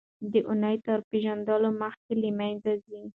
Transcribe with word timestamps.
دا 0.31 0.39
ونې 0.49 0.75
تر 0.85 0.99
پېژندلو 1.09 1.69
مخکې 1.81 2.13
له 2.21 2.29
منځه 2.39 2.71
ځي. 2.85 3.01